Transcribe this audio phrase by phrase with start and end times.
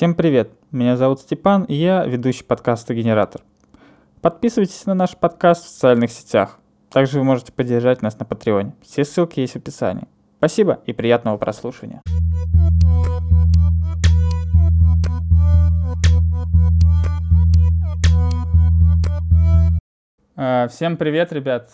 [0.00, 0.52] Всем привет!
[0.70, 3.42] Меня зовут Степан, и я ведущий подкаста «Генератор».
[4.22, 6.58] Подписывайтесь на наш подкаст в социальных сетях.
[6.88, 8.74] Также вы можете поддержать нас на Патреоне.
[8.80, 10.08] Все ссылки есть в описании.
[10.38, 12.00] Спасибо и приятного прослушивания.
[20.34, 21.68] А, всем привет, ребят.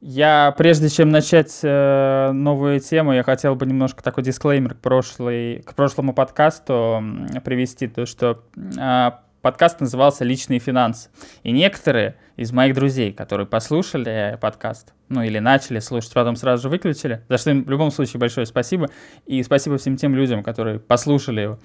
[0.00, 5.62] Я, прежде чем начать э, новую тему, я хотел бы немножко такой дисклеймер к, прошлой,
[5.62, 7.04] к прошлому подкасту
[7.44, 9.10] привести, то что э,
[9.42, 11.10] подкаст назывался «Личные финансы».
[11.42, 16.68] И некоторые из моих друзей, которые послушали подкаст, ну или начали слушать, потом сразу же
[16.70, 18.88] выключили, за что им в любом случае большое спасибо.
[19.26, 21.58] И спасибо всем тем людям, которые послушали его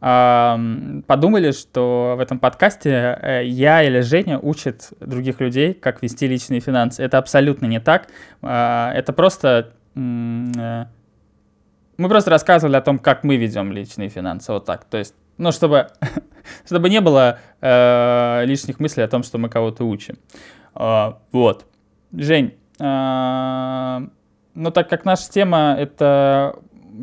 [0.00, 6.60] подумали, что в этом подкасте э, я или Женя учат других людей, как вести личные
[6.60, 7.02] финансы.
[7.02, 8.08] Это абсолютно не так.
[8.40, 9.72] А, это просто...
[9.96, 10.84] Э,
[11.96, 14.52] мы просто рассказывали о том, как мы ведем личные финансы.
[14.52, 14.84] Вот так.
[14.84, 15.88] То есть, ну, чтобы,
[16.64, 20.16] чтобы не было э, лишних мыслей о том, что мы кого-то учим.
[20.76, 21.66] Э, вот.
[22.12, 24.00] Жень, э,
[24.54, 26.56] ну, так как наша тема— это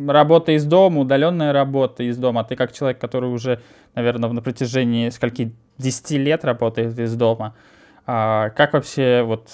[0.08, 3.62] работа из дома, удаленная работа из дома, ты как человек, который уже,
[3.94, 7.56] наверное, на протяжении скольки 10 лет работает из дома,
[8.06, 9.50] а, как вообще вот...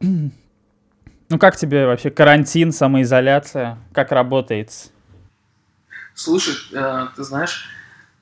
[1.30, 4.72] Ну, как тебе вообще карантин, самоизоляция, как работает?
[6.14, 7.68] Слушай, э, ты знаешь,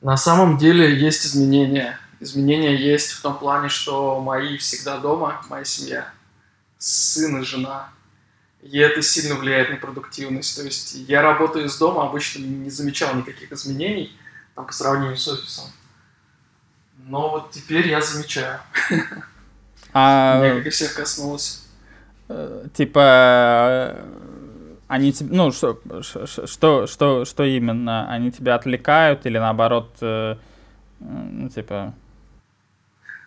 [0.01, 2.01] на самом деле есть изменения.
[2.19, 6.09] Изменения есть в том плане, что мои всегда дома, моя семья,
[6.79, 7.91] сын и жена,
[8.71, 10.57] и это сильно влияет на продуктивность.
[10.57, 14.17] То есть я работаю из дома, обычно не замечал никаких изменений
[14.55, 15.67] там, по сравнению с офисом.
[17.07, 18.61] Но вот теперь я замечаю.
[19.93, 20.41] А...
[20.41, 21.63] Меня, как и всех, коснулось.
[22.29, 23.97] Э, типа,
[24.89, 28.11] они тебе, ну, что, что, что, что именно?
[28.11, 30.37] Они тебя отвлекают или наоборот, э,
[31.01, 31.95] ну, типа...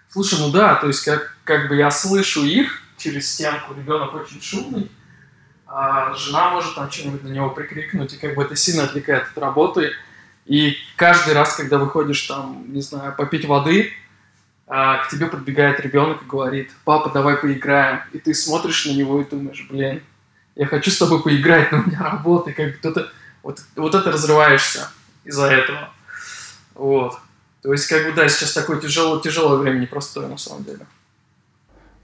[0.10, 4.42] Слушай, ну да, то есть как, как бы я слышу их через стенку, ребенок очень
[4.42, 4.92] шумный,
[5.72, 9.38] а жена может там что-нибудь на него прикрикнуть, и как бы это сильно отвлекает от
[9.38, 9.92] работы.
[10.46, 13.94] И каждый раз, когда выходишь там, не знаю, попить воды,
[14.66, 18.02] а, к тебе подбегает ребенок и говорит, папа, давай поиграем.
[18.14, 20.02] И ты смотришь на него и думаешь, блин,
[20.56, 23.12] я хочу с тобой поиграть, но у меня работа, и как кто-то...
[23.44, 24.90] Вот, вот это разрываешься
[25.24, 25.90] из-за этого.
[26.74, 27.18] Вот.
[27.62, 30.86] То есть, как бы, да, сейчас такое тяжелое, тяжелое время, непростое на самом деле.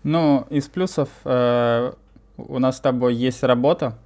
[0.03, 1.93] Ну, из плюсов э,
[2.37, 3.97] у нас с тобой есть работа.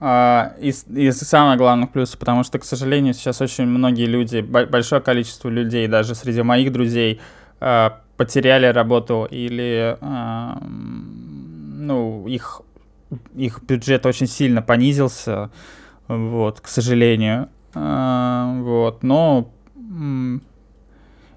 [0.00, 5.48] Uh, из, из самых главных потому что, к сожалению, сейчас очень многие люди, большое количество
[5.48, 7.20] людей, даже среди моих друзей,
[7.60, 12.62] uh, потеряли работу или uh, ну, их,
[13.36, 15.50] их бюджет очень сильно понизился,
[16.08, 17.48] вот, к сожалению.
[17.74, 19.50] Вот, но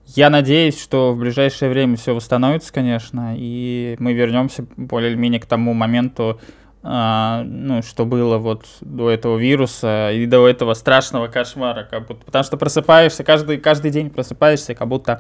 [0.07, 5.73] я надеюсь, что в ближайшее время все восстановится, конечно, и мы вернемся более-менее к тому
[5.73, 6.39] моменту,
[6.87, 12.23] а, ну, что было вот до этого вируса и до этого страшного кошмара, как будто,
[12.23, 15.19] потому что просыпаешься каждый каждый день просыпаешься, как будто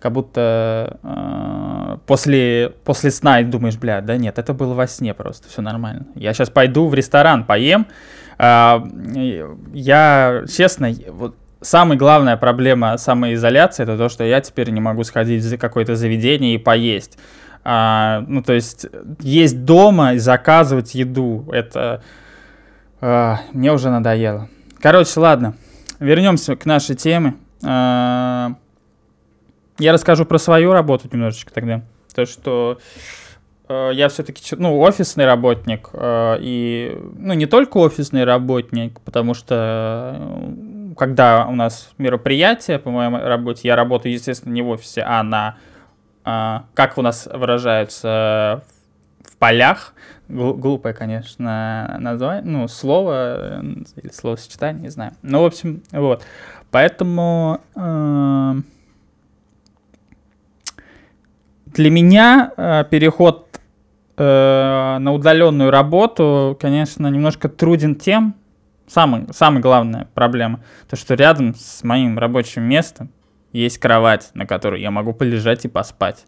[0.00, 5.14] как будто э, после после сна и думаешь, бля, да нет, это было во сне
[5.14, 6.06] просто, все нормально.
[6.16, 7.86] Я сейчас пойду в ресторан, поем.
[8.40, 8.80] Э,
[9.72, 15.42] я честно, вот самая главная проблема самоизоляции это то, что я теперь не могу сходить
[15.42, 17.18] в какое-то заведение и поесть.
[17.64, 18.86] А, ну, то есть
[19.20, 22.02] есть дома и заказывать еду, это
[23.00, 24.48] а, мне уже надоело.
[24.80, 25.54] Короче, ладно,
[25.98, 27.34] вернемся к нашей теме.
[27.64, 28.52] А,
[29.78, 31.82] я расскажу про свою работу немножечко тогда.
[32.14, 32.78] То, что
[33.68, 40.38] э, я все-таки, ну, офисный работник, э, и, ну, не только офисный работник, потому что
[40.96, 45.56] когда у нас мероприятие по моей работе, я работаю, естественно, не в офисе, а на,
[46.24, 48.62] а, как у нас выражаются,
[49.34, 49.94] в полях.
[50.28, 53.60] Глупое, конечно, название, ну, слово
[53.96, 55.12] или словосочетание, не знаю.
[55.22, 56.24] Ну, в общем, вот.
[56.70, 58.54] Поэтому э,
[61.66, 63.60] для меня э, переход
[64.16, 68.34] э, на удаленную работу, конечно, немножко труден тем,
[68.86, 73.10] Самая, самая главная проблема, то что рядом с моим рабочим местом
[73.52, 76.26] есть кровать, на которой я могу полежать и поспать.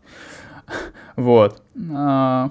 [1.17, 1.63] Вот.
[1.95, 2.51] А,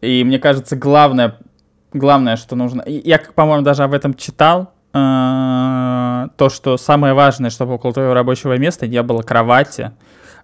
[0.00, 1.36] и мне кажется, главное,
[1.92, 2.84] главное, что нужно...
[2.86, 8.56] Я, по-моему, даже об этом читал, а, то, что самое важное, чтобы около твоего рабочего
[8.56, 9.90] места не было кровати,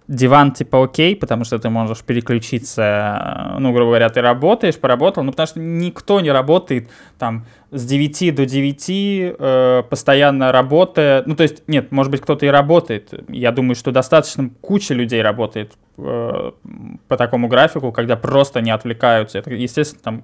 [0.07, 5.31] диван типа окей, потому что ты можешь переключиться, ну, грубо говоря, ты работаешь, поработал, ну,
[5.31, 11.43] потому что никто не работает там с 9 до 9, э, постоянно работая, ну, то
[11.43, 16.51] есть, нет, может быть, кто-то и работает, я думаю, что достаточно куча людей работает э,
[17.07, 20.23] по такому графику, когда просто не отвлекаются, это, естественно, там,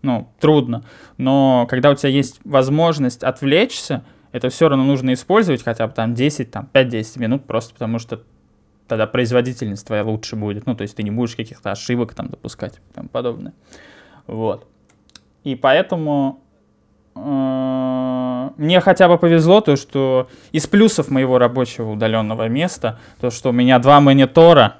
[0.00, 0.84] ну, трудно,
[1.18, 6.14] но когда у тебя есть возможность отвлечься, это все равно нужно использовать хотя бы там
[6.14, 8.22] 10, там 5-10 минут, просто потому что
[8.88, 10.66] тогда производительность твоя лучше будет.
[10.66, 13.52] Ну, то есть ты не будешь каких-то ошибок там допускать и тому подобное.
[14.26, 14.66] Вот.
[15.44, 16.40] И поэтому
[17.14, 23.50] э, мне хотя бы повезло то, что из плюсов моего рабочего удаленного места, то, что
[23.50, 24.78] у меня два монитора,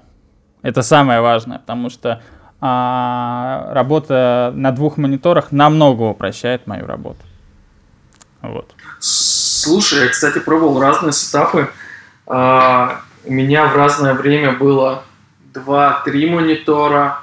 [0.63, 2.21] это самое важное, потому что
[2.61, 7.21] а, работа на двух мониторах намного упрощает мою работу.
[8.43, 8.75] Вот.
[8.99, 11.71] Слушай, я, кстати, пробовал разные сетапы.
[12.27, 15.05] А, у меня в разное время было
[15.55, 17.21] 2-3 монитора,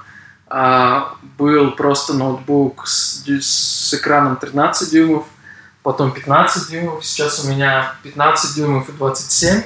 [0.47, 5.25] а, был просто ноутбук с, с экраном 13 дюймов,
[5.83, 9.63] потом 15 дюймов, сейчас у меня 15 дюймов и 27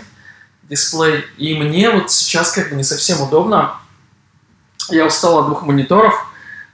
[0.64, 1.26] дисплей.
[1.38, 3.76] И мне вот сейчас как бы не совсем удобно.
[4.90, 6.26] Я устал от двух мониторов,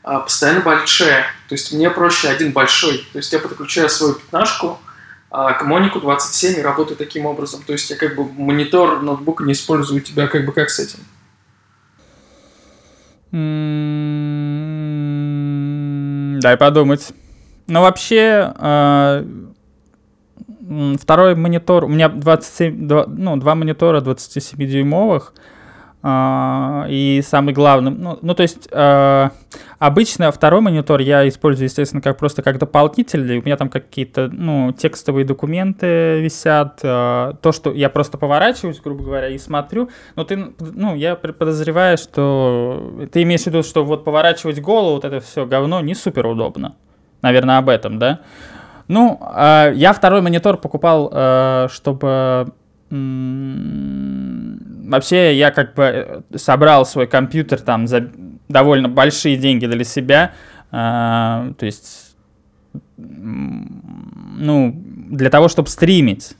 [0.04, 1.25] а, постоянно большие.
[1.50, 3.08] То есть мне проще один большой.
[3.12, 4.80] То есть я подключаю свою пятнашку,
[5.38, 7.62] а к Монику 27 и работаю таким образом.
[7.68, 10.80] То есть я как бы монитор ноутбука не использую у тебя как бы как с
[10.80, 11.00] этим?
[16.40, 17.12] Дай подумать.
[17.68, 18.54] Ну, вообще,
[21.02, 25.40] второй монитор, у меня 27, 2, ну, два монитора 27-дюймовых, а,
[26.07, 29.30] и самый главный, ну, ну то есть э,
[29.80, 33.40] обычно второй монитор я использую, естественно, как просто как дополнительный.
[33.40, 36.80] У меня там какие-то, ну, текстовые документы висят.
[36.84, 39.90] Э, то, что я просто поворачиваюсь, грубо говоря, и смотрю.
[40.16, 45.06] Но ты, ну, я подозреваю, что ты имеешь в виду, что вот поворачивать голову, вот
[45.06, 46.75] это все говно не супер удобно.
[47.22, 48.19] Наверное, об этом, да?
[48.88, 52.54] Ну, э, я второй монитор покупал, э, чтобы
[54.90, 55.84] вообще я как бы
[56.32, 58.10] э, собрал свой компьютер там за
[58.48, 60.34] довольно большие деньги для себя,
[60.72, 62.16] а, то есть,
[62.98, 64.74] ну,
[65.10, 66.36] для того, чтобы стримить.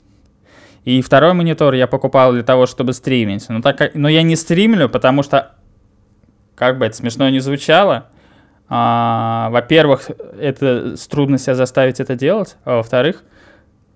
[0.84, 3.48] И второй монитор я покупал для того, чтобы стримить.
[3.48, 5.56] Но, так но я не стримлю, потому что,
[6.54, 8.06] как бы это смешно не звучало,
[8.68, 10.10] а, во-первых,
[10.40, 13.22] это трудно себя заставить это делать, а во-вторых,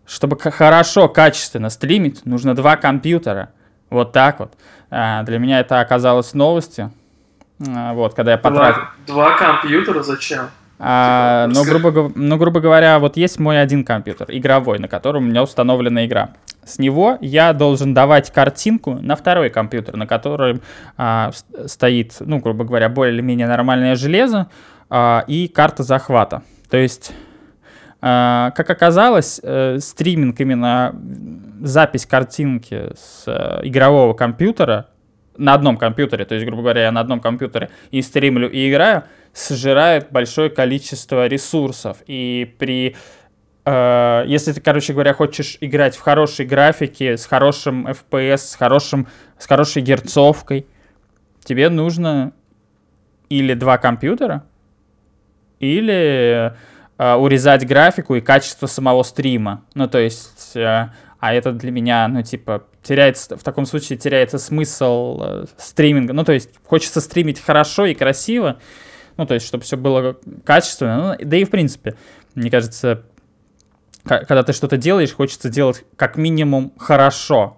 [0.07, 3.51] чтобы хорошо, качественно стримить, нужно два компьютера.
[3.91, 4.53] Вот так вот.
[4.91, 6.93] А, для меня это оказалось новостью.
[7.69, 8.83] А, вот, когда я потратил...
[9.07, 10.47] Два, два компьютера зачем?
[10.83, 15.27] А, ну, грубо, ну, грубо говоря, вот есть мой один компьютер, игровой, на котором у
[15.27, 16.31] меня установлена игра.
[16.65, 20.63] С него я должен давать картинку на второй компьютер, на котором
[20.97, 21.33] а,
[21.67, 24.49] стоит, ну, грубо говоря, более-менее нормальное железо
[24.89, 26.43] а, и карта захвата.
[26.71, 27.13] То есть
[28.01, 30.95] как оказалось, э, стриминг именно
[31.61, 34.89] запись картинки с э, игрового компьютера
[35.37, 39.05] на одном компьютере, то есть, грубо говоря, я на одном компьютере и стримлю, и играю,
[39.35, 41.99] сжирает большое количество ресурсов.
[42.07, 42.97] И при
[43.67, 49.09] э, если ты, короче говоря, хочешь играть в хорошей графике, с хорошим FPS, с, хорошим,
[49.39, 50.67] с хорошей герцовкой,
[51.45, 52.33] тебе нужно
[53.29, 54.45] или два компьютера,
[55.59, 56.55] или
[57.01, 59.65] урезать графику и качество самого стрима.
[59.75, 64.39] Ну, то есть, э, а это для меня, ну, типа, теряется, в таком случае теряется
[64.39, 66.13] смысл э, стриминга.
[66.13, 68.59] Ну, то есть, хочется стримить хорошо и красиво,
[69.17, 71.17] ну, то есть, чтобы все было качественно.
[71.19, 71.95] Ну, да и, в принципе,
[72.35, 73.05] мне кажется,
[74.05, 77.57] когда ты что-то делаешь, хочется делать как минимум хорошо.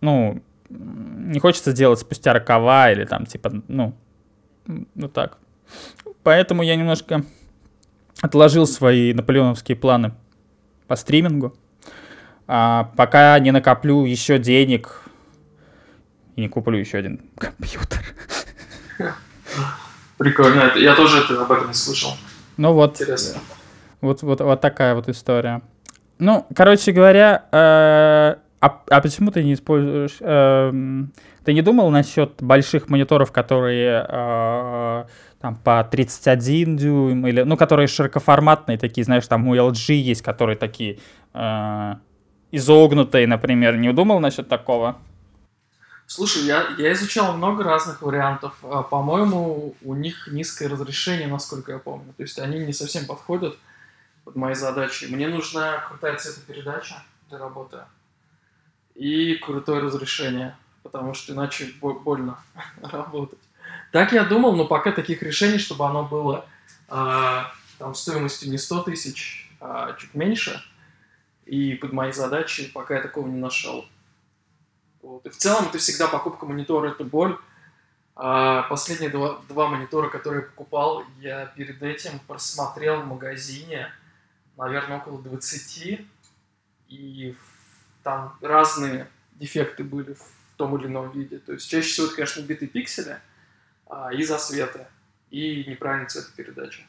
[0.00, 3.94] Ну, не хочется делать спустя рукава или там, типа, ну,
[4.66, 5.38] ну так.
[6.22, 7.24] Поэтому я немножко
[8.20, 10.12] отложил свои наполеоновские планы
[10.86, 11.56] по стримингу.
[12.46, 15.02] А, пока не накоплю еще денег
[16.36, 18.00] и не куплю еще один компьютер.
[20.16, 20.72] Прикольно.
[20.76, 22.12] Я тоже это, об этом не слышал.
[22.56, 23.00] Ну вот.
[23.00, 23.40] Интересно.
[24.00, 25.62] Вот, вот, вот такая вот история.
[26.18, 30.16] Ну, короче говоря, э, а, а почему ты не используешь...
[30.20, 30.72] Э,
[31.44, 34.06] ты не думал насчет больших мониторов, которые...
[34.08, 35.04] Э,
[35.40, 40.56] там по 31 дюйм, или, ну, которые широкоформатные такие, знаешь, там у LG есть, которые
[40.56, 40.98] такие
[41.34, 41.94] э,
[42.50, 43.76] изогнутые, например.
[43.76, 44.96] Не удумал насчет такого?
[46.06, 48.54] Слушай, я, я изучал много разных вариантов.
[48.62, 52.14] А, по-моему, у них низкое разрешение, насколько я помню.
[52.16, 53.56] То есть они не совсем подходят
[54.24, 55.04] под мои задачи.
[55.04, 57.78] Мне нужна крутая цветопередача для работы
[58.94, 60.56] и крутое разрешение.
[60.82, 62.38] потому что иначе больно
[62.82, 63.38] работать.
[63.90, 66.46] Так я думал, но пока таких решений, чтобы оно было
[66.88, 67.42] э,
[67.78, 70.62] там стоимостью не 100 тысяч, а чуть меньше,
[71.46, 73.86] и под мои задачи пока я такого не нашел.
[75.02, 75.24] Вот.
[75.24, 77.38] И в целом это всегда покупка монитора, это боль.
[78.14, 83.90] А последние два, два монитора, которые я покупал, я перед этим просмотрел в магазине,
[84.56, 86.00] наверное, около 20,
[86.88, 87.36] и
[88.02, 90.22] там разные дефекты были в
[90.56, 91.38] том или ином виде.
[91.38, 93.18] То есть чаще всего это, конечно, битые пиксели
[93.88, 94.86] а, и засветы,
[95.30, 96.82] и неправильная цветопередача.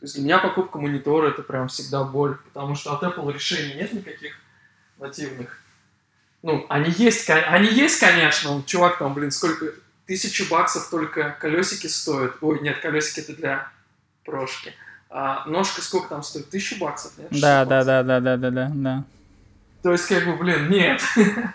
[0.00, 3.74] То есть для меня покупка монитора это прям всегда боль, потому что от Apple решений
[3.74, 4.36] нет никаких
[4.98, 5.58] нативных.
[6.42, 9.66] Ну, они есть, они есть, конечно, чувак там, блин, сколько,
[10.06, 12.36] тысячу баксов только колесики стоят.
[12.40, 13.68] Ой, нет, колесики это для
[14.24, 14.74] прошки.
[15.08, 16.50] А ножка сколько там стоит?
[16.50, 17.28] Тысячу баксов, нет?
[17.30, 19.04] Да, да, да, да, да, да, да, да.
[19.82, 21.02] То есть, как бы, блин, нет.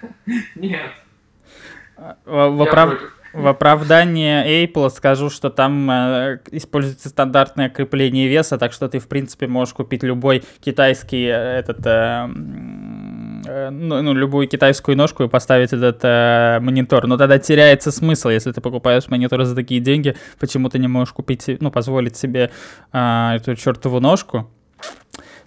[0.55, 0.91] нет.
[2.25, 2.99] В, оправ...
[3.38, 9.08] в оправдание Apple скажу, что там э, используется стандартное крепление веса, так что ты, в
[9.08, 11.86] принципе, можешь купить любой китайский э, этот...
[11.86, 12.27] Э,
[13.46, 17.08] э, ну, ну, любую китайскую ножку и поставить этот э, монитор.
[17.08, 21.13] Но тогда теряется смысл, если ты покупаешь монитор за такие деньги, почему ты не можешь
[21.13, 22.51] купить, ну, позволить себе
[22.91, 24.50] э, эту чертову ножку.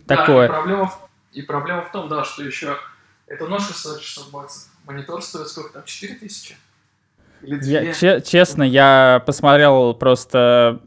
[0.07, 0.49] Такое.
[0.49, 0.93] Да, и проблема,
[1.33, 2.77] и проблема в том, да, что еще
[3.27, 4.71] эта ножка стоит 600 баксов.
[4.87, 5.83] Монитор стоит сколько там,
[7.41, 8.05] 4 тысячи?
[8.05, 10.81] Я, честно, я посмотрел просто...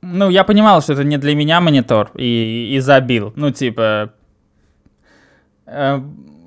[0.00, 3.32] Ну, я понимал, что это не для меня монитор, и, и забил.
[3.36, 4.12] Ну, типа...
[5.66, 6.00] Э,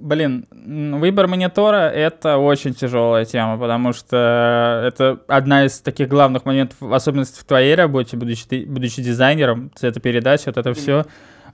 [0.06, 6.78] блин, выбор монитора— это очень тяжелая тема, потому что это одна из таких главных моментов,
[6.80, 11.06] в особенности в твоей работе, будучи, будучи дизайнером, цветопередача, вот это все.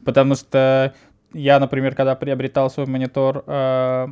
[0.03, 0.93] Потому что
[1.33, 4.07] я, например, когда приобретал свой монитор, э,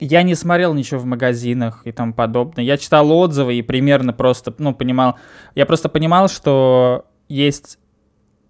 [0.00, 2.64] я не смотрел ничего в магазинах и тому подобное.
[2.64, 5.16] Я читал отзывы и примерно просто, ну, понимал.
[5.54, 7.78] Я просто понимал, что есть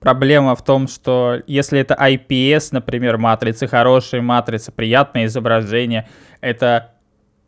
[0.01, 6.09] проблема в том, что если это IPS, например, матрицы, хорошие матрицы, приятное изображение,
[6.41, 6.94] это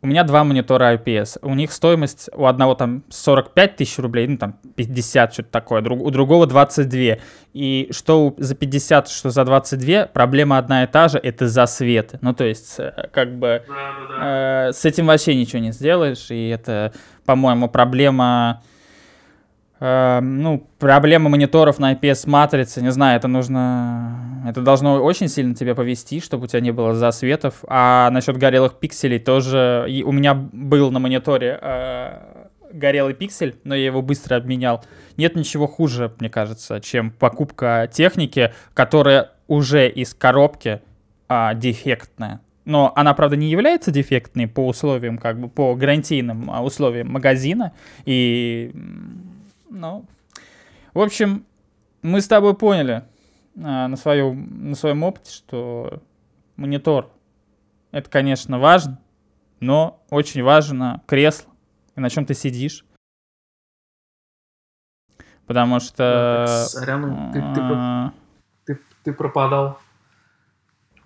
[0.01, 1.39] у меня два монитора IPS.
[1.41, 6.11] У них стоимость у одного там 45 тысяч рублей, ну там 50, что-то такое, у
[6.11, 7.17] другого 22.
[7.53, 12.15] И что за 50, что за 22, проблема одна и та же, это за свет.
[12.21, 13.63] Ну то есть э, как бы
[14.21, 16.29] э, с этим вообще ничего не сделаешь.
[16.29, 16.93] И это,
[17.25, 18.61] по-моему, проблема
[19.79, 24.43] Uh, ну, проблема мониторов на IPS-матрице, не знаю, это нужно...
[24.47, 27.63] Это должно очень сильно тебя повести, чтобы у тебя не было засветов.
[27.67, 29.85] А насчет горелых пикселей тоже...
[29.87, 34.83] И у меня был на мониторе uh, горелый пиксель, но я его быстро обменял.
[35.15, 40.81] Нет ничего хуже, мне кажется, чем покупка техники, которая уже из коробки
[41.29, 42.41] uh, дефектная.
[42.67, 47.71] Но она, правда, не является дефектной по условиям, как бы по гарантийным условиям магазина.
[48.03, 48.71] И
[49.69, 50.05] ну,
[50.93, 51.45] в общем,
[52.01, 53.03] мы с тобой поняли
[53.55, 56.01] а, на, своем, на своем опыте, что
[56.55, 57.11] монитор
[57.91, 58.99] это, конечно, важно,
[59.59, 61.51] но очень важно кресло
[61.95, 62.85] и на чем ты сидишь.
[65.45, 66.45] Потому что...
[66.47, 68.11] Так, сорян, ты, ты, а,
[68.65, 69.79] ты, ты пропадал.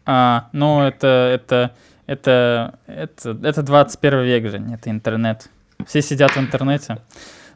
[0.06, 1.76] А, ну это, это,
[2.08, 5.50] это, это, это 21 век, же, это интернет.
[5.86, 6.98] Все сидят в интернете.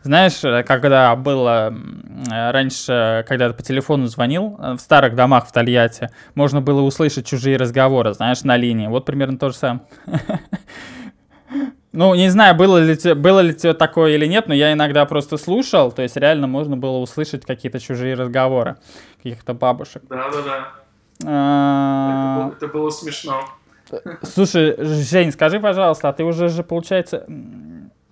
[0.05, 5.47] Знаешь, э, когда было э, раньше, когда ты по телефону звонил, э, в старых домах
[5.47, 8.85] в Тольятти, можно было услышать чужие разговоры, знаешь, на линии.
[8.85, 9.81] Вот примерно то же самое.
[11.91, 15.37] Ну, не знаю, было ли, было ли тебе такое или нет, но я иногда просто
[15.37, 18.75] слушал, то есть реально можно было услышать какие-то чужие разговоры
[19.23, 20.03] каких-то бабушек.
[20.09, 20.73] Да-да-да.
[21.25, 23.45] А, это было смешно.
[24.23, 27.25] Слушай, Жень, скажи, пожалуйста, а ты уже же, получается,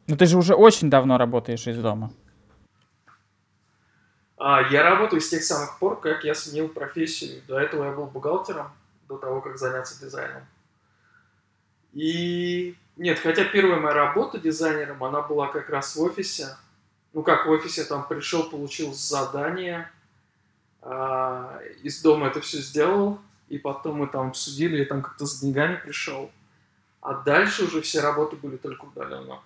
[0.08, 2.12] ну ты же уже очень давно работаешь из дома.
[4.38, 7.42] А, я работаю с тех самых пор, как я сменил профессию.
[7.48, 8.72] До этого я был бухгалтером,
[9.08, 10.44] до того, как заняться дизайном.
[11.94, 16.58] И нет, хотя первая моя работа дизайнером, она была как раз в офисе.
[17.14, 19.90] Ну как в офисе, там пришел, получил задание,
[20.82, 25.40] а, из дома это все сделал, и потом мы там обсудили, я там как-то с
[25.40, 26.32] деньгами пришел.
[27.02, 29.40] А дальше уже все работы были только удаленно.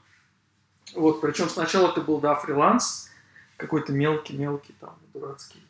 [0.96, 3.10] Вот, причем сначала это был, да, фриланс,
[3.58, 5.62] какой-то мелкий-мелкий там, дурацкий.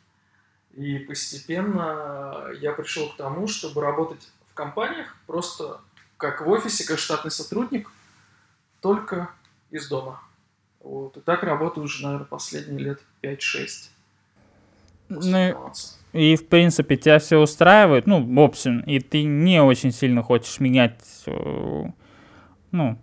[0.74, 5.80] И постепенно я пришел к тому, чтобы работать в компаниях просто
[6.16, 7.90] как в офисе, как штатный сотрудник,
[8.80, 9.30] только
[9.70, 10.20] из дома.
[10.80, 11.16] Вот.
[11.16, 13.90] И так работаю уже, наверное, последние лет 5-6.
[15.08, 15.72] Ну,
[16.12, 20.60] и, в принципе, тебя все устраивает, ну, в общем, и ты не очень сильно хочешь
[20.60, 21.84] менять э,
[22.70, 22.98] ну,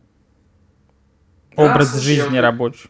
[1.57, 2.89] образ слушай, жизни я- рабочий.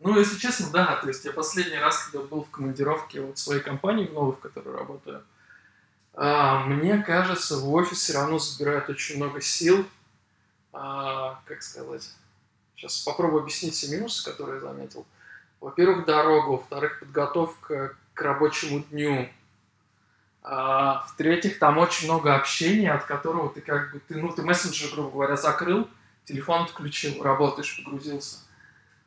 [0.00, 0.96] Ну, если честно, да.
[0.96, 4.34] То есть я последний раз, когда был в командировке вот в своей компании, в новой,
[4.34, 5.22] в которой работаю,
[6.12, 9.86] а, мне кажется, в офис все равно забирает очень много сил.
[10.72, 12.10] А, как сказать?
[12.76, 15.06] Сейчас попробую объяснить все минусы, которые я заметил.
[15.60, 16.48] Во-первых, дорога.
[16.48, 19.28] Во-вторых, подготовка к рабочему дню.
[20.42, 24.90] А, в-третьих, там очень много общения, от которого ты как бы, ты, ну, ты мессенджер,
[24.92, 25.88] грубо говоря, закрыл,
[26.24, 28.38] телефон отключил, работаешь, погрузился.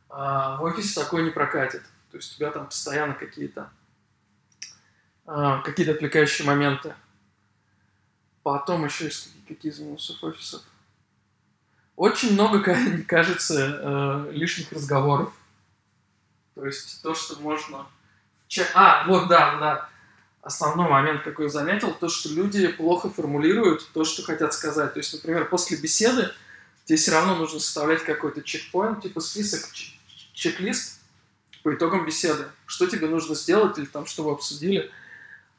[0.10, 1.84] А, в офисе такое не прокатит.
[2.12, 3.70] То есть у тебя там постоянно какие-то
[5.26, 6.96] а, какие-то отвлекающие моменты.
[8.44, 10.62] Потом еще есть какие, из минусов офисов.
[11.98, 15.34] Очень много, ка- кажется, э, лишних разговоров.
[16.56, 17.86] То есть то, что можно...
[18.74, 19.90] А, вот, да, да.
[20.42, 24.94] Основной момент, какой я заметил, то, что люди плохо формулируют то, что хотят сказать.
[24.94, 26.32] То есть, например, после беседы
[26.88, 29.70] тебе все равно нужно составлять какой-то чекпоинт, типа список,
[30.34, 31.02] чек-лист
[31.62, 32.48] по итогам беседы.
[32.66, 34.90] Что тебе нужно сделать или там, что вы обсудили.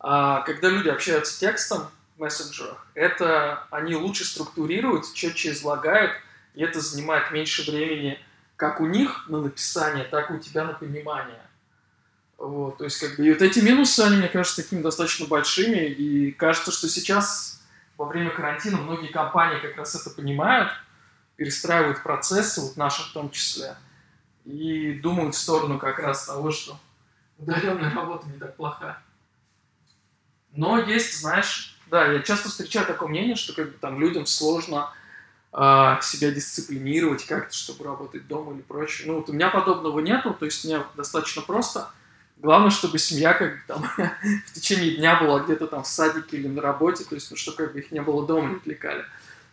[0.01, 6.13] А когда люди общаются текстом в мессенджерах, это они лучше структурируют, четче излагают,
[6.55, 8.19] и это занимает меньше времени
[8.59, 11.41] как у них на написание, так и у тебя на понимание.
[12.39, 15.87] Вот, то есть, как бы, и вот эти минусы, они, мне кажется, такими достаточно большими,
[15.87, 17.63] и кажется, что сейчас,
[17.97, 20.71] во время карантина, многие компании как раз это понимают,
[21.39, 23.77] перестраивают процессы, вот наши в том числе,
[24.45, 26.79] и думают в сторону как раз того, что
[27.39, 28.99] удаленная работа не так плоха.
[30.53, 34.93] Но есть, знаешь, да, я часто встречаю такое мнение, что как бы там людям сложно
[35.53, 39.07] а, себя дисциплинировать как-то, чтобы работать дома или прочее.
[39.07, 41.89] Ну, вот у меня подобного нету, то есть мне достаточно просто.
[42.39, 43.89] Главное, чтобы семья как бы там
[44.47, 47.53] в течение дня была где-то там в садике или на работе, то есть, ну, что
[47.53, 49.05] как бы их не было дома, не отвлекали.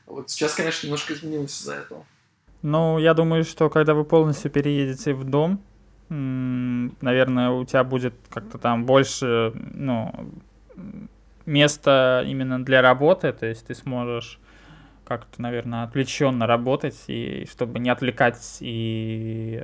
[0.06, 2.06] Вот сейчас, конечно, немножко изменилось из-за этого.
[2.62, 5.62] Ну, я думаю, что когда вы полностью переедете в дом,
[6.10, 10.14] наверное, у тебя будет как-то там больше, ну,
[11.46, 14.40] места именно для работы, то есть ты сможешь
[15.04, 19.62] как-то, наверное, отвлеченно работать, и чтобы не отвлекать и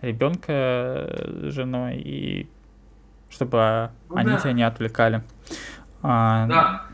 [0.00, 2.48] ребенка с женой, и
[3.28, 4.38] чтобы Ну они да.
[4.38, 5.22] тебя не отвлекали.
[6.02, 6.85] А, Да.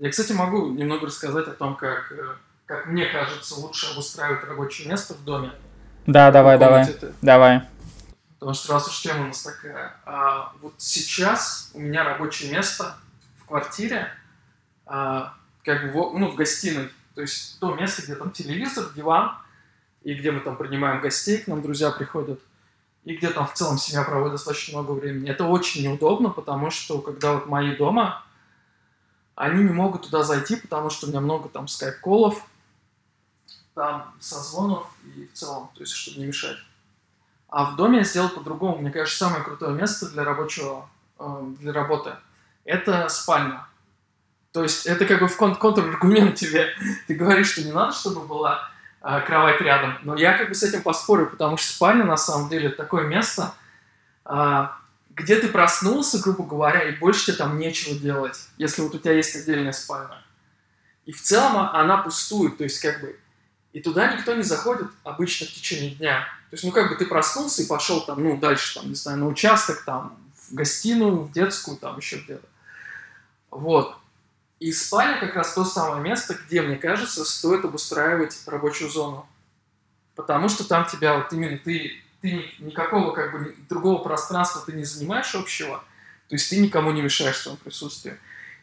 [0.00, 2.24] Я, кстати, могу немного рассказать о том, как, э,
[2.64, 5.52] как мне кажется, лучше обустраивать рабочее место в доме.
[6.06, 7.60] Да, давай, давай, ты- давай.
[8.38, 9.94] Потому что раз уж тема у нас такая.
[10.06, 12.96] а, вот сейчас у меня рабочее место
[13.42, 14.08] в квартире,
[14.86, 15.34] а,
[15.66, 16.88] как бы ну, в гостиной.
[17.14, 19.32] То есть то место, где там телевизор, диван,
[20.02, 22.40] и где мы там принимаем гостей, к нам друзья приходят,
[23.04, 25.28] и где там в целом семья проводит достаточно много времени.
[25.28, 28.24] Это очень неудобно, потому что когда вот мои дома,
[29.40, 32.44] они не могут туда зайти, потому что у меня много там скайп-колов,
[33.74, 36.58] там созвонов и в целом, то есть чтобы не мешать.
[37.48, 38.78] А в доме я сделал по-другому.
[38.78, 42.12] Мне кажется, самое крутое место для рабочего, э, для работы–
[42.64, 43.66] это спальня.
[44.52, 46.68] То есть это как бы в кон- контраргумент тебе.
[47.06, 49.96] Ты говоришь, что не надо, чтобы была э, кровать рядом.
[50.02, 53.54] Но я как бы с этим поспорю, потому что спальня на самом деле такое место,
[54.24, 54.76] а,
[55.20, 59.12] где ты проснулся, грубо говоря, и больше тебе там нечего делать, если вот у тебя
[59.12, 60.22] есть отдельная спальня.
[61.06, 63.18] И в целом она пустует, то есть как бы
[63.72, 66.26] и туда никто не заходит обычно в течение дня.
[66.50, 69.18] То есть, ну, как бы ты проснулся и пошел там, ну, дальше, там, не знаю,
[69.18, 72.46] на участок, там, в гостиную, в детскую, там, еще где-то.
[73.50, 73.96] Вот.
[74.58, 79.28] И спальня как раз то самое место, где, мне кажется, стоит обустраивать рабочую зону.
[80.16, 84.72] Потому что там тебя вот именно ты, ты ни- никакого как бы другого пространства ты
[84.72, 85.78] не занимаешь общего,
[86.28, 88.16] то есть ты никому не мешаешь в своем присутствии.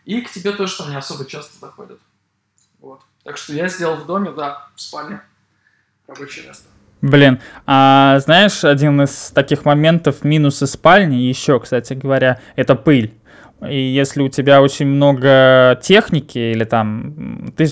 [0.05, 1.99] И к тебе тоже там не особо часто заходят.
[2.79, 3.01] Вот.
[3.23, 5.21] Так что я сделал в доме, да, в спальне
[6.07, 6.65] рабочее место.
[7.01, 13.13] Блин, а знаешь, один из таких моментов минуса спальни еще, кстати говоря, это пыль.
[13.65, 17.51] И если у тебя очень много техники или там...
[17.57, 17.67] Ты,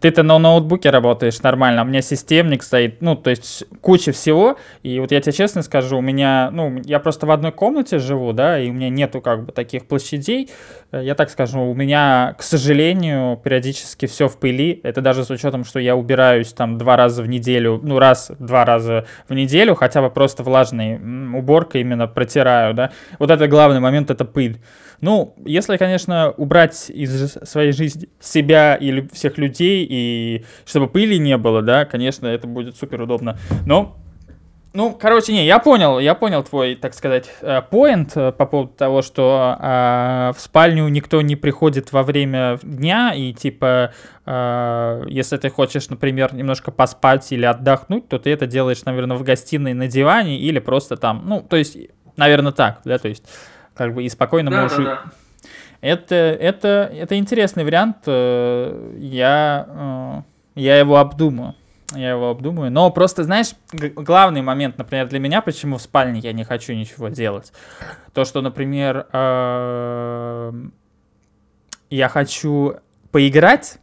[0.00, 4.58] ты-то на ноутбуке работаешь нормально, а у меня системник стоит, ну, то есть куча всего.
[4.82, 8.34] И вот я тебе честно скажу, у меня, ну, я просто в одной комнате живу,
[8.34, 10.50] да, и у меня нету как бы таких площадей.
[10.90, 14.80] Э, Я так скажу, у меня, к сожалению, периодически все в пыли.
[14.82, 19.06] Это даже с учетом, что я убираюсь там два раза в неделю, ну, раз-два раза
[19.28, 20.96] в неделю, хотя бы просто влажной
[21.34, 22.90] уборкой именно протираю, да.
[23.18, 24.60] Вот это главный момент, это пыль.
[25.00, 31.18] Ну, если, конечно, убрать из своей жизни себя и лю- всех людей, и чтобы пыли
[31.18, 33.38] не было, да, конечно, это будет супер удобно.
[33.66, 33.96] Но
[34.74, 37.28] Ну, короче, не, я понял, я понял твой, так сказать,
[37.70, 43.12] поинт э, по поводу того, что э, в спальню никто не приходит во время дня,
[43.14, 43.92] и типа,
[44.24, 49.22] э, если ты хочешь, например, немножко поспать или отдохнуть, то ты это делаешь, наверное, в
[49.24, 51.76] гостиной на диване или просто там, ну, то есть,
[52.16, 53.24] наверное, так, да, то есть,
[53.74, 54.76] как бы и спокойно да, можешь...
[54.78, 55.02] Да, да.
[55.80, 60.22] Это, это, это интересный вариант, э, я,
[60.54, 61.54] я его обдумаю
[61.96, 62.70] я его обдумаю.
[62.70, 67.08] Но просто, знаешь, главный момент, например, для меня, почему в спальне я не хочу ничего
[67.08, 67.52] делать,
[68.12, 70.72] то, что, например, эм,
[71.90, 72.76] я хочу
[73.10, 73.78] поиграть,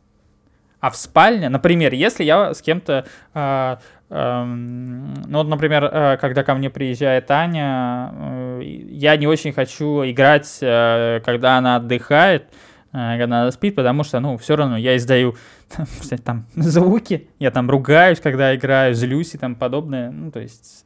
[0.80, 3.78] а в спальне, например, если я с кем-то, э,
[4.10, 8.29] эм, ну вот, например, э, когда ко мне приезжает Аня, э,
[8.62, 12.52] я не очень хочу играть, когда она отдыхает,
[12.92, 15.36] когда она спит, потому что, ну, все равно я издаю
[16.24, 20.12] там звуки, я там ругаюсь, когда играю, злюсь и там подобное.
[20.12, 20.86] Ну, то есть,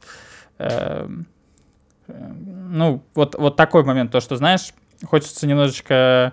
[0.58, 1.08] э,
[2.06, 4.72] ну, вот, вот такой момент, то, что, знаешь,
[5.04, 6.32] хочется немножечко...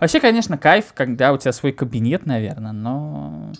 [0.00, 3.52] Вообще, конечно, кайф, когда у тебя свой кабинет, наверное, но...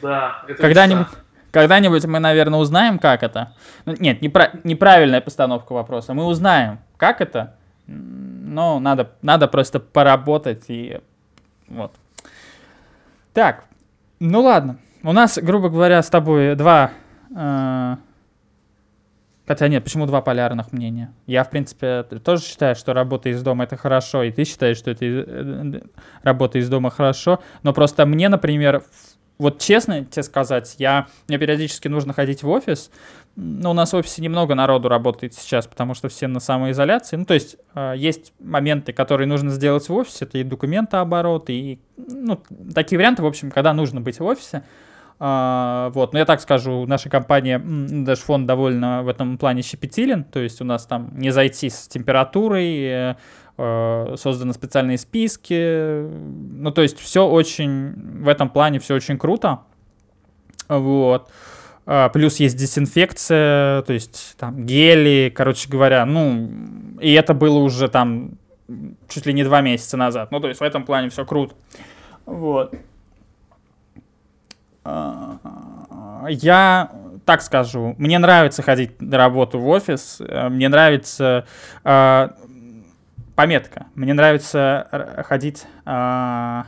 [0.00, 1.06] Да, Когда-нибудь...
[1.54, 3.52] Когда-нибудь мы, наверное, узнаем, как это.
[3.84, 6.12] Ну, нет, непра- неправильная постановка вопроса.
[6.12, 7.54] Мы узнаем, как это,
[7.86, 11.00] но надо, надо просто поработать и
[11.68, 11.92] вот.
[13.32, 13.66] Так,
[14.18, 14.78] ну ладно.
[15.04, 16.90] У нас, грубо говоря, с тобой два...
[17.32, 17.98] Э,
[19.46, 21.14] хотя нет, почему два полярных мнения?
[21.28, 24.90] Я, в принципе, тоже считаю, что работа из дома это хорошо, и ты считаешь, что
[24.90, 25.82] это э,
[26.24, 27.38] работа из дома хорошо.
[27.62, 28.82] Но просто мне, например,
[29.38, 32.90] вот честно тебе сказать, я, мне периодически нужно ходить в офис,
[33.36, 37.16] ну, у нас в офисе немного народу работает сейчас, потому что все на самоизоляции.
[37.16, 41.80] Ну, то есть э, есть моменты, которые нужно сделать в офисе, это и документооборот, и
[41.96, 42.40] ну,
[42.72, 44.62] такие варианты, в общем, когда нужно быть в офисе.
[45.20, 50.24] Uh, вот, но я так скажу, наша компания, даже фонд довольно в этом плане щепетилен,
[50.24, 53.16] то есть у нас там не зайти с температурой, uh,
[53.56, 59.60] созданы специальные списки, ну то есть все очень, в этом плане все очень круто,
[60.68, 61.30] вот.
[61.86, 66.50] А, плюс есть дезинфекция, то есть там гели, короче говоря, ну,
[67.00, 68.32] и это было уже там
[69.08, 70.30] чуть ли не два месяца назад.
[70.30, 71.54] Ну, то есть в этом плане все круто.
[72.24, 72.74] Вот.
[74.82, 75.38] А,
[76.28, 76.90] я
[77.26, 81.46] так скажу, мне нравится ходить на работу в офис, э, мне нравится
[81.82, 82.28] э,
[83.34, 86.62] пометка, мне нравится ходить э,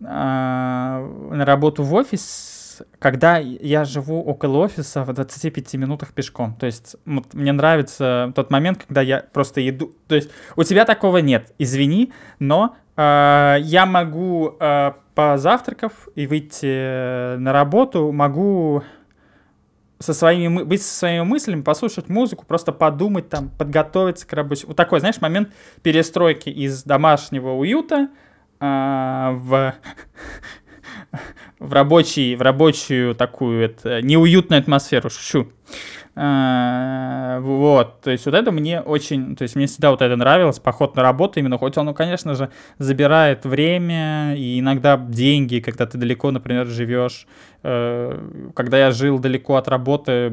[0.00, 2.58] э, на работу в офис
[2.98, 6.54] когда я живу около офиса в 25 минутах пешком.
[6.54, 9.92] То есть вот, мне нравится тот момент, когда я просто иду.
[10.08, 17.36] То есть у тебя такого нет, извини, но э, я могу э, позавтракав и выйти
[17.36, 18.82] на работу, могу
[20.00, 24.66] со своими, быть со своими мыслями, послушать музыку, просто подумать там, подготовиться к работе.
[24.66, 28.08] Вот такой, знаешь, момент перестройки из домашнего уюта
[28.60, 29.74] э, в
[31.58, 35.48] в, рабочий, в рабочую такую это, неуютную атмосферу, шучу.
[36.16, 40.58] А, вот, то есть вот это мне очень, то есть мне всегда вот это нравилось,
[40.58, 45.86] поход на работу именно, хоть он, ну, конечно же, забирает время и иногда деньги, когда
[45.86, 47.26] ты далеко, например, живешь.
[47.62, 48.18] Э,
[48.54, 50.32] когда я жил далеко от работы,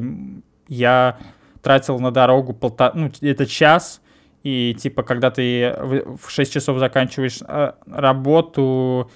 [0.66, 1.18] я
[1.62, 4.02] тратил на дорогу полтора, ну, это час,
[4.42, 9.10] и типа, когда ты в 6 часов заканчиваешь э, работу,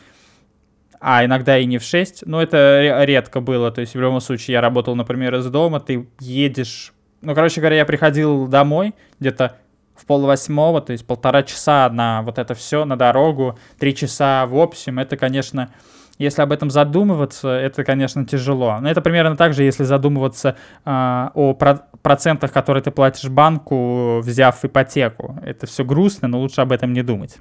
[1.05, 4.55] а иногда и не в 6, но это редко было, то есть в любом случае
[4.55, 9.57] я работал, например, из дома, ты едешь, ну, короче говоря, я приходил домой где-то
[9.97, 14.57] в полвосьмого, то есть полтора часа на вот это все, на дорогу, три часа в
[14.57, 15.73] общем, это, конечно,
[16.19, 18.79] если об этом задумываться, это, конечно, тяжело.
[18.81, 20.91] Но это примерно так же, если задумываться э,
[21.35, 25.37] о про- процентах, которые ты платишь банку, взяв ипотеку.
[25.43, 27.39] Это все грустно, но лучше об этом не думать.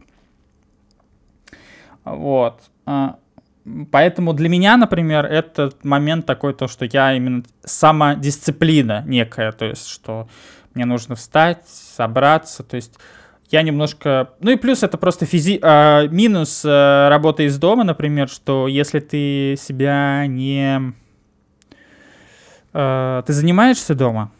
[2.06, 2.62] Вот.
[2.88, 3.18] А,
[3.92, 9.88] Поэтому для меня, например, этот момент такой, то, что я именно самодисциплина некая, то есть,
[9.88, 10.28] что
[10.74, 12.94] мне нужно встать, собраться, то есть
[13.52, 14.30] я немножко...
[14.40, 15.60] Ну и плюс это просто физи...
[15.62, 20.94] а, минус а, работы из дома, например, что если ты себя не...
[22.74, 24.32] А, ты занимаешься дома,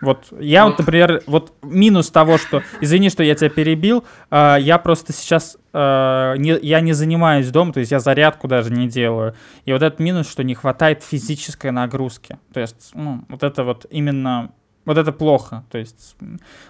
[0.00, 4.78] вот я вот, например, вот минус того, что, извини, что я тебя перебил, э, я
[4.78, 9.34] просто сейчас, э, не, я не занимаюсь дома, то есть я зарядку даже не делаю.
[9.64, 12.38] И вот этот минус, что не хватает физической нагрузки.
[12.52, 14.52] То есть, ну, вот это вот именно,
[14.84, 15.64] вот это плохо.
[15.70, 16.16] То есть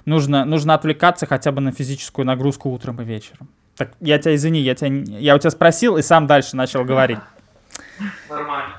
[0.06, 3.48] нужно, нужно отвлекаться хотя бы на физическую нагрузку утром и вечером.
[3.76, 4.88] Так, я тебя извини, я, тебя,
[5.18, 7.18] я у тебя спросил и сам дальше начал говорить.
[8.28, 8.76] Нормально.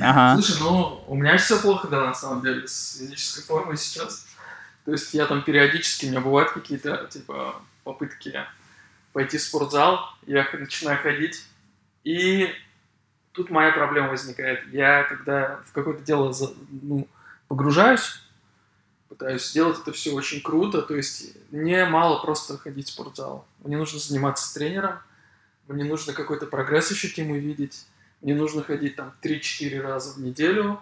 [0.00, 0.40] Ага.
[0.40, 4.26] Слушай, ну, у меня все плохо, да, на самом деле, с физической формой сейчас.
[4.84, 8.44] То есть я там периодически, у меня бывают какие-то, типа, попытки
[9.12, 11.44] пойти в спортзал, я начинаю ходить,
[12.04, 12.54] и
[13.32, 14.66] тут моя проблема возникает.
[14.72, 16.34] Я, когда в какое-то дело
[16.82, 17.08] ну,
[17.48, 18.20] погружаюсь,
[19.08, 23.46] пытаюсь сделать это все очень круто, то есть мне мало просто ходить в спортзал.
[23.64, 24.98] Мне нужно заниматься с тренером,
[25.68, 27.86] мне нужно какой-то прогресс ощутимый видеть,
[28.22, 30.80] мне нужно ходить там 3-4 раза в неделю,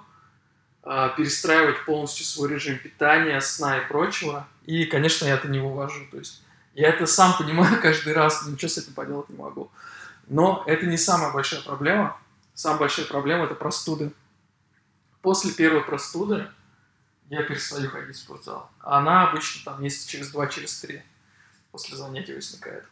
[0.82, 4.48] а, перестраивать полностью свой режим питания, сна и прочего.
[4.66, 6.06] И, конечно, я это не вывожу.
[6.10, 6.42] То есть
[6.74, 9.70] я это сам понимаю каждый раз, ничего с этим поделать не могу.
[10.26, 12.18] Но это не самая большая проблема.
[12.54, 14.12] Самая большая проблема– это простуды.
[15.22, 16.46] После первой простуды
[17.30, 18.70] я перестаю ходить в спортзал.
[18.80, 21.02] А она обычно там месяца через два, через три
[21.72, 22.84] после занятий возникает.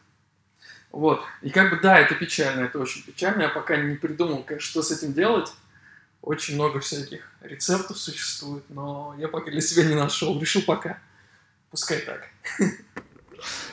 [0.93, 1.21] Вот.
[1.41, 3.41] И как бы, да, это печально, это очень печально.
[3.41, 5.51] Я пока не придумал, что с этим делать.
[6.21, 10.39] Очень много всяких рецептов существует, но я пока для себя не нашел.
[10.39, 10.99] Решил пока.
[11.69, 12.29] Пускай так.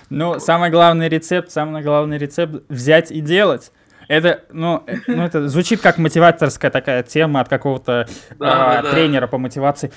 [0.09, 0.43] Ну, вот.
[0.43, 3.71] самый главный рецепт, самый главный рецепт взять и делать.
[4.09, 8.91] Это, ну, э, ну, это звучит как мотиваторская такая тема от какого-то да, а, да,
[8.91, 9.93] тренера по мотивации.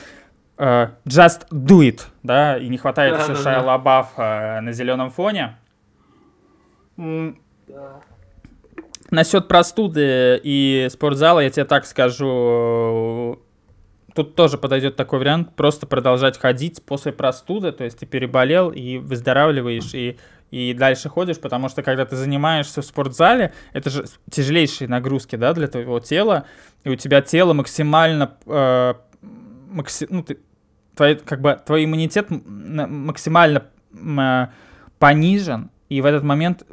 [0.55, 3.65] Uh, just do it, да, и не хватает да, еще да, Шайа да.
[3.65, 5.57] Лабаф uh, на зеленом фоне.
[6.97, 8.01] Да.
[9.11, 13.39] Насчет простуды и спортзала, я тебе так скажу,
[14.15, 18.97] тут тоже подойдет такой вариант, просто продолжать ходить после простуды, то есть ты переболел и
[18.97, 20.17] выздоравливаешь, и,
[20.51, 25.53] и дальше ходишь, потому что когда ты занимаешься в спортзале, это же тяжелейшие нагрузки, да,
[25.53, 26.45] для твоего тела,
[26.83, 28.93] и у тебя тело максимально, э,
[29.69, 30.39] макси, ну, ты,
[30.95, 34.47] твой, как бы, твой иммунитет максимально э,
[34.97, 36.65] понижен, и в этот момент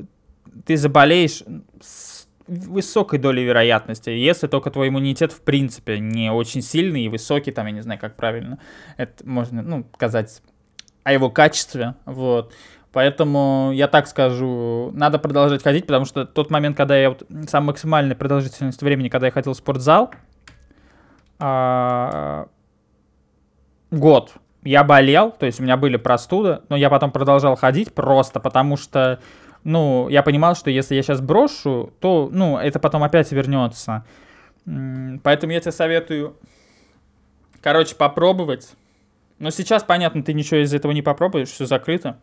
[0.64, 1.42] ты заболеешь
[1.80, 7.52] с высокой долей вероятности, если только твой иммунитет в принципе не очень сильный и высокий,
[7.52, 8.58] там, я не знаю, как правильно
[8.96, 10.42] это можно, ну, сказать
[11.04, 12.52] о его качестве, вот.
[12.92, 17.66] Поэтому я так скажу, надо продолжать ходить, потому что тот момент, когда я вот сам
[17.66, 20.10] максимальная продолжительность времени, когда я ходил в спортзал,
[21.38, 22.48] а,
[23.90, 28.40] год, я болел, то есть у меня были простуды, но я потом продолжал ходить просто
[28.40, 29.20] потому что,
[29.64, 34.04] ну, я понимал, что если я сейчас брошу, то, ну, это потом опять вернется.
[35.22, 36.36] Поэтому я тебе советую,
[37.62, 38.72] короче, попробовать.
[39.38, 42.18] Но сейчас, понятно, ты ничего из этого не попробуешь, все закрыто.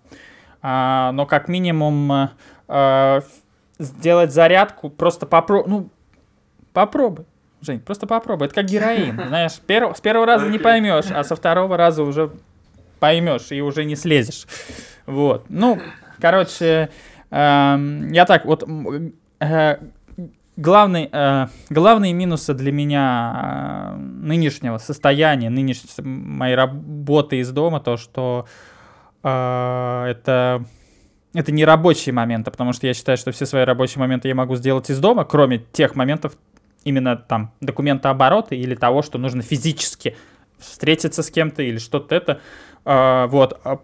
[0.61, 2.29] А, но как минимум
[2.67, 3.21] а,
[3.79, 5.89] сделать зарядку, просто попробуй, ну,
[6.73, 7.25] попробуй.
[7.67, 8.47] Жень, просто попробуй.
[8.47, 9.21] Это как героин.
[9.27, 9.95] Знаешь, перв...
[9.97, 12.31] с первого раза не поймешь, а со второго раза уже
[12.99, 14.47] поймешь и уже не слезешь.
[15.05, 15.45] Вот.
[15.49, 15.79] Ну,
[16.21, 16.89] короче,
[17.29, 18.67] э, я так вот...
[19.39, 19.77] Э,
[20.55, 27.97] главный, э, главные минусы для меня э, нынешнего состояния, нынешней моей работы из дома, то,
[27.97, 28.47] что
[29.23, 30.65] э, это
[31.33, 34.55] это не рабочие моменты, потому что я считаю, что все свои рабочие моменты я могу
[34.55, 36.35] сделать из дома, кроме тех моментов,
[36.87, 40.15] именно там документооборота или того, что нужно физически
[40.57, 42.39] встретиться с кем-то или что-то это.
[42.85, 43.59] Uh, вот.
[43.65, 43.77] А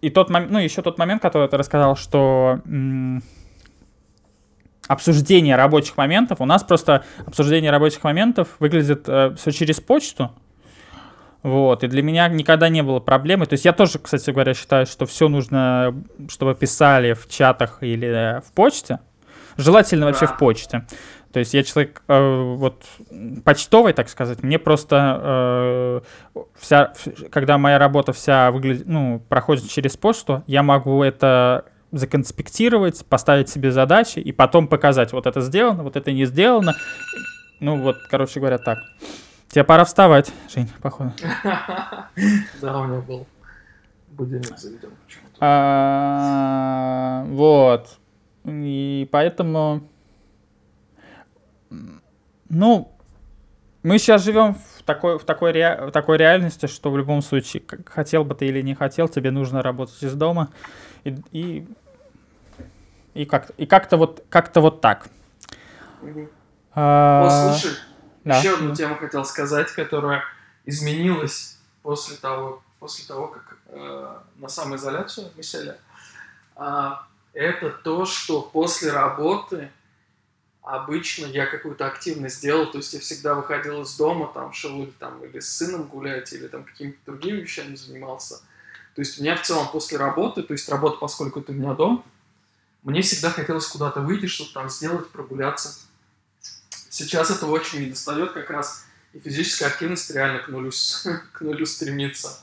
[0.00, 3.22] и тот момент, ну, еще тот момент, который ты рассказал, что м-
[4.88, 10.32] обсуждение рабочих моментов, у нас просто обсуждение рабочих моментов выглядит э, все через почту.
[11.42, 13.46] Вот, и для меня никогда не было проблемы.
[13.46, 15.94] То есть я тоже, кстати говоря, считаю, что все нужно,
[16.28, 18.98] чтобы писали в чатах или в почте.
[19.56, 20.86] Желательно вообще в почте.
[21.32, 22.84] То есть я человек э, вот
[23.44, 24.42] почтовый, так сказать.
[24.42, 25.20] Мне просто
[26.34, 26.92] э, вся,
[27.30, 33.70] когда моя работа вся выглядит, ну, проходит через почту, я могу это законспектировать, поставить себе
[33.70, 36.74] задачи и потом показать, вот это сделано, вот это не сделано.
[37.60, 38.78] Ну вот, короче говоря, так.
[39.48, 41.12] Тебе пора вставать, Жень, походу.
[42.60, 43.26] Да, у меня был
[44.10, 45.40] будильник заведен почему-то.
[47.28, 47.98] Вот.
[48.44, 49.82] И поэтому
[52.48, 52.92] ну,
[53.82, 57.62] мы сейчас живем в такой, в, такой ре, в такой реальности, что в любом случае,
[57.62, 60.50] как, хотел бы ты или не хотел, тебе нужно работать из дома.
[61.04, 61.68] И, и,
[63.14, 65.08] и, как, и как-то вот, как-то вот так.
[66.02, 66.28] Угу.
[66.74, 67.76] А, О, слушай,
[68.24, 68.38] да.
[68.38, 70.22] еще одну тему хотел сказать, которая
[70.66, 75.74] изменилась после того, после того как э, на самоизоляцию мы сели.
[76.54, 79.70] А, это то, что после работы
[80.76, 84.92] обычно я какую-то активность делал, то есть я всегда выходил из дома, там, шел или,
[84.98, 88.36] там, или с сыном гулять, или там какими-то другими вещами занимался.
[88.94, 91.74] То есть у меня в целом после работы, то есть работа, поскольку это у меня
[91.74, 92.04] дом,
[92.82, 95.76] мне всегда хотелось куда-то выйти, чтобы там сделать, прогуляться.
[96.88, 100.70] Сейчас этого очень не достает как раз и физическая активность реально к нулю,
[101.32, 102.38] к нулю стремится.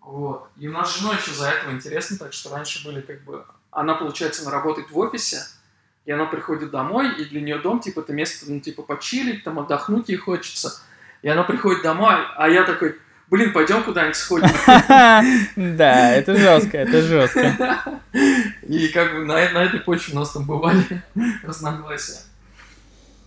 [0.00, 0.48] Вот.
[0.56, 3.44] И у нас с женой еще за этого интересно, так что раньше были как бы...
[3.72, 5.44] Она, получается, она работает в офисе,
[6.04, 9.58] и она приходит домой, и для нее дом, типа, это место, ну, типа, почилить, там,
[9.58, 10.80] отдохнуть ей хочется.
[11.22, 12.96] И она приходит домой, а я такой,
[13.28, 14.48] блин, пойдем куда-нибудь сходим.
[15.76, 18.00] Да, это жестко, это жестко.
[18.66, 21.02] И как бы на, на этой почве у нас там бывали
[21.44, 22.22] разногласия.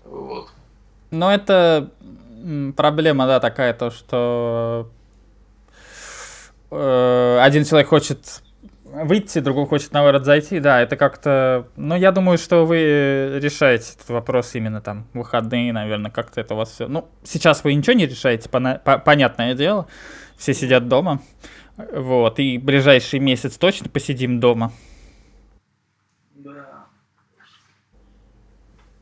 [0.06, 0.50] Вот.
[1.12, 1.92] Но это
[2.76, 4.90] проблема, да, такая, то, что
[6.72, 8.42] э, один человек хочет
[8.94, 14.10] выйти, другой хочет наоборот зайти, да, это как-то, ну, я думаю, что вы решаете этот
[14.10, 16.88] вопрос именно там выходные, наверное, как-то это у вас все.
[16.88, 19.88] Ну, сейчас вы ничего не решаете, пона- по- понятное дело,
[20.38, 21.22] все сидят дома,
[21.76, 24.72] вот, и ближайший месяц точно посидим дома.
[26.36, 26.86] Да.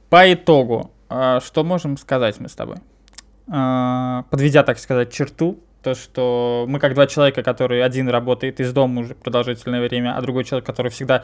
[0.10, 2.78] По итогу, а, что можем сказать мы с тобой?
[3.50, 8.72] А, подведя, так сказать, черту, то, что мы как два человека, которые один работает из
[8.74, 11.24] дома уже продолжительное время, а другой человек, который всегда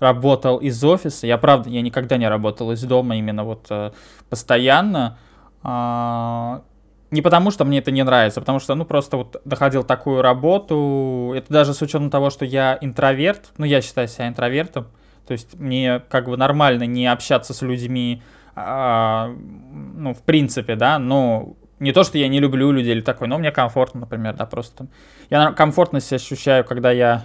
[0.00, 1.26] работал из офиса.
[1.26, 3.92] Я правда, я никогда не работал из дома именно вот э,
[4.28, 5.18] постоянно.
[5.62, 6.62] А,
[7.10, 10.22] не потому, что мне это не нравится, а потому что, ну, просто вот доходил такую
[10.22, 11.32] работу.
[11.36, 14.88] Это даже с учетом того, что я интроверт, ну, я считаю себя интровертом.
[15.26, 18.22] То есть мне как бы нормально не общаться с людьми,
[18.54, 19.30] а,
[19.72, 23.38] ну, в принципе, да, но не то, что я не люблю людей или такой, но
[23.38, 24.88] мне комфортно, например, да, просто там.
[25.30, 27.24] Я комфортность ощущаю, когда я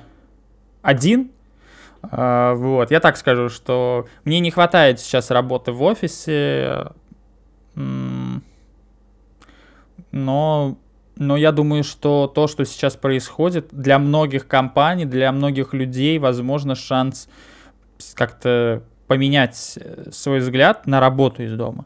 [0.81, 1.31] один,
[2.11, 6.87] Uh, вот, я так скажу, что мне не хватает сейчас работы в офисе,
[7.75, 8.41] но,
[10.11, 16.75] но я думаю, что то, что сейчас происходит, для многих компаний, для многих людей, возможно,
[16.75, 17.29] шанс
[18.15, 21.85] как-то поменять э, свой взгляд на работу из дома.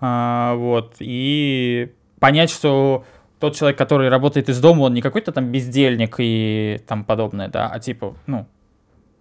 [0.00, 3.04] А, вот, и понять, что
[3.40, 7.68] тот человек, который работает из дома, он не какой-то там бездельник и там подобное, да,
[7.68, 8.46] а типа, ну,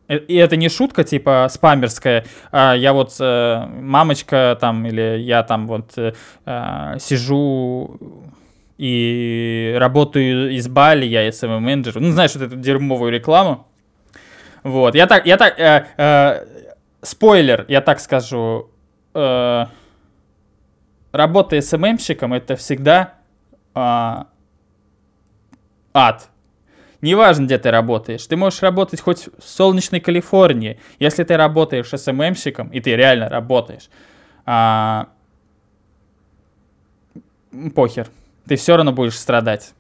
[0.07, 2.25] э, и это не шутка, типа, спамерская.
[2.51, 6.13] А я вот э, мамочка там, или я там вот э,
[6.45, 7.99] э сижу
[8.77, 11.99] и работаю из Бали, я SMM менеджер.
[11.99, 13.67] Ну, знаешь, вот эту дерьмовую рекламу.
[14.63, 16.45] Вот, я так, я так, э, э,
[17.01, 18.69] спойлер, я так скажу,
[19.13, 19.65] э,
[21.15, 23.15] работа СММщиком это всегда
[23.73, 24.27] а,
[25.93, 26.29] ад.
[27.01, 28.25] Неважно, где ты работаешь.
[28.25, 30.79] Ты можешь работать хоть в солнечной Калифорнии.
[30.99, 33.89] Если ты работаешь СММщиком, и ты реально работаешь,
[34.45, 35.09] а,
[37.73, 38.07] похер.
[38.47, 39.73] Ты все равно будешь страдать.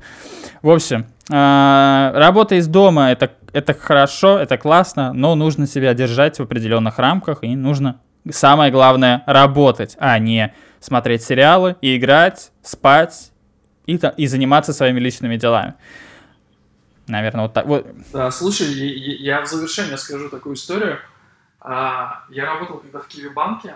[0.62, 6.38] В общем, а, работа из дома это, это хорошо, это классно, но нужно себя держать
[6.38, 13.32] в определенных рамках и нужно, самое главное, работать, а не смотреть сериалы, и играть, спать
[13.86, 15.74] и, и заниматься своими личными делами.
[17.06, 17.66] Наверное, вот так.
[17.66, 17.86] Вот.
[18.12, 20.98] Да, слушай, я в завершение скажу такую историю.
[21.60, 23.74] А, я работал когда в Киви банке.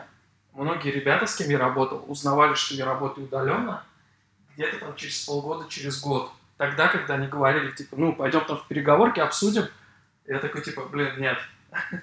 [0.54, 3.84] Многие ребята, с кем я работал, узнавали, что я работаю удаленно,
[4.54, 6.32] где-то там через полгода, через год.
[6.56, 9.64] Тогда, когда они говорили, типа, ну, пойдем там в переговорки, обсудим,
[10.26, 11.38] я такой, типа, блин, нет.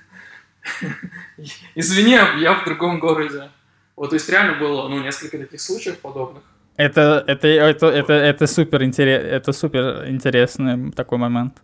[1.76, 3.50] Извини, я в другом городе.
[3.96, 6.44] Вот, то есть реально было, ну, несколько таких случаев подобных.
[6.76, 11.62] Это, это, это, это, это супер интерес, это супер интересный такой момент.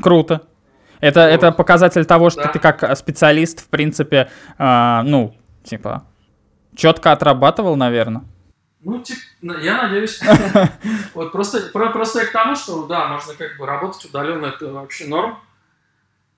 [0.00, 0.42] Круто.
[1.00, 1.26] Это, вот.
[1.26, 2.48] это показатель того, что да.
[2.48, 6.04] ты как специалист, в принципе, э, ну, типа,
[6.76, 8.22] четко отрабатывал, наверное.
[8.80, 9.20] Ну, типа,
[9.60, 10.20] я надеюсь.
[11.14, 15.06] Вот просто, просто я к тому, что, да, можно как бы работать удаленно, это вообще
[15.06, 15.38] норм.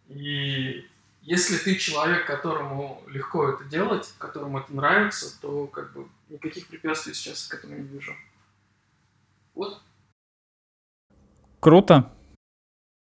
[0.09, 0.87] И
[1.23, 7.15] если ты человек, которому легко это делать, которому это нравится, то как бы никаких препятствий
[7.15, 8.15] сейчас к этому не вижу.
[9.55, 9.81] Вот.
[11.61, 12.11] Круто.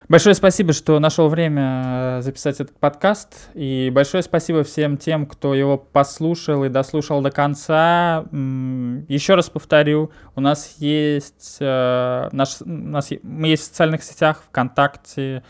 [0.07, 3.49] Большое спасибо, что нашел время э, записать этот подкаст.
[3.53, 8.25] И большое спасибо всем тем, кто его послушал и дослушал до конца.
[8.31, 14.41] Еще раз повторю, у нас есть, э, наш, у нас, мы есть в социальных сетях,
[14.47, 15.43] ВКонтакте,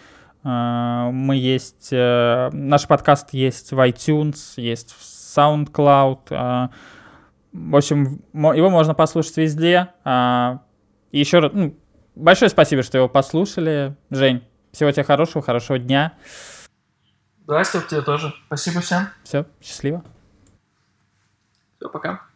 [0.44, 6.70] мы есть, наш подкаст есть в iTunes, есть в SoundCloud.
[7.52, 9.90] В общем, его можно послушать везде.
[11.12, 11.76] И еще раз, ну,
[12.16, 13.96] большое спасибо, что его послушали.
[14.12, 16.14] Жень, всего тебе хорошего, хорошего дня.
[17.48, 18.34] Да, Степ, тебе тоже.
[18.46, 19.10] Спасибо всем.
[19.24, 20.04] Все, счастливо.
[21.78, 22.29] Все, пока.